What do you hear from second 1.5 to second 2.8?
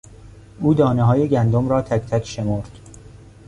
را تکتک شمرد.